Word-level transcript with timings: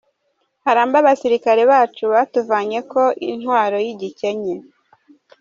Harambe 0.65 0.97
abasirikare 1.01 1.61
bacu 1.71 2.03
batuvanyeko 2.13 3.01
intwaro 3.31 3.77
y’igikenye. 3.85 4.55